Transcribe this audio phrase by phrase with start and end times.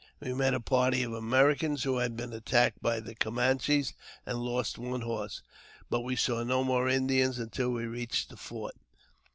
[0.19, 3.93] We met a party of Americans who had been attacked by the Camanches,
[4.25, 5.43] and lost one horse,
[5.91, 8.75] but we saw no more Indians until we reached the fort.